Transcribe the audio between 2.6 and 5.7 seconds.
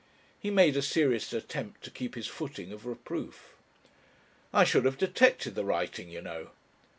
of reproof. "I should have detected the